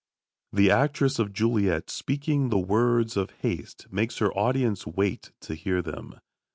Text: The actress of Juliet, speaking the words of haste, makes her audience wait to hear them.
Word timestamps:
The 0.51 0.71
actress 0.71 1.19
of 1.19 1.31
Juliet, 1.31 1.91
speaking 1.91 2.49
the 2.49 2.57
words 2.57 3.15
of 3.15 3.29
haste, 3.43 3.85
makes 3.91 4.17
her 4.17 4.33
audience 4.35 4.87
wait 4.87 5.31
to 5.41 5.53
hear 5.53 5.83
them. 5.83 6.15